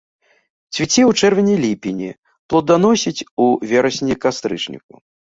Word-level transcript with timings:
Цвіце 0.77 1.01
ў 1.09 1.25
чэрвені-ліпені, 1.25 2.09
плоданасіць 2.55 3.25
у 3.47 3.51
верасні-кастрычніку. 3.71 5.05